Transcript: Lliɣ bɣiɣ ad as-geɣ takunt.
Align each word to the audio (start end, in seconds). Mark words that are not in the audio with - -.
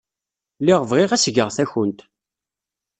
Lliɣ 0.61 0.81
bɣiɣ 0.89 1.11
ad 1.11 1.15
as-geɣ 1.17 1.49
takunt. 1.55 1.99